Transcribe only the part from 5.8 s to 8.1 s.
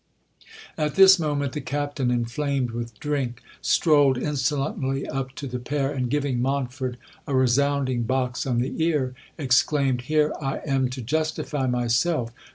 and, giving Montford a resounding